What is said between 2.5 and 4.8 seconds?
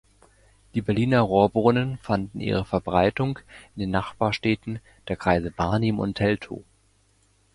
Verbreitung in den Nachbarstädten